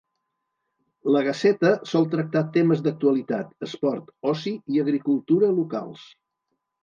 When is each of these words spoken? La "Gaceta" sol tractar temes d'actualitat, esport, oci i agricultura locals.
La 1.15 1.19
"Gaceta" 1.27 1.73
sol 1.89 2.07
tractar 2.13 2.41
temes 2.55 2.81
d'actualitat, 2.87 3.53
esport, 3.67 4.09
oci 4.33 4.55
i 4.77 4.83
agricultura 4.85 5.53
locals. 5.61 6.09